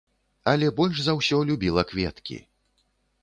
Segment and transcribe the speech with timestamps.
[0.51, 2.39] Але больш за ўсё любіла кветкі.